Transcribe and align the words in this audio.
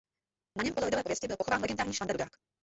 Na 0.57 0.63
něm 0.63 0.73
podle 0.73 0.85
lidové 0.87 1.03
pověsti 1.03 1.27
byl 1.27 1.37
pochován 1.37 1.61
legendární 1.61 1.93
Švanda 1.93 2.13
dudák. 2.13 2.29